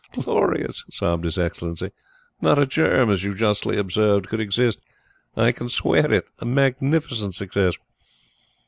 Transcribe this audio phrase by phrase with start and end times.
[0.13, 1.91] Glorious!" sobbed his Excellency.
[2.41, 4.79] "Not a germ, as you justly observe, could exist!
[5.37, 6.25] I can swear it.
[6.39, 7.75] A magnificent success!"